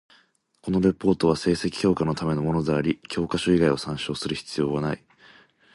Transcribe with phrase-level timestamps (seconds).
[0.63, 5.05] このレポートは成績評価のためのものであり、教科書以外を参照する必要なない。